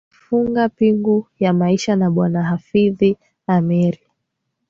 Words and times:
Alifunga 0.11 0.69
pingu 0.69 1.27
ya 1.39 1.53
maisha 1.53 1.95
na 1.95 2.09
Bwana 2.11 2.43
Hafidh 2.43 3.15
Ameir 3.47 3.97